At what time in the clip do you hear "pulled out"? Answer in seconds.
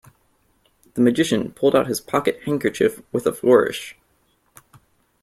1.51-1.85